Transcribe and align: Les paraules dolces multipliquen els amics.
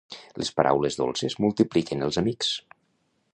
Les 0.41 0.49
paraules 0.59 0.97
dolces 1.01 1.37
multipliquen 1.45 2.03
els 2.07 2.19
amics. 2.23 2.51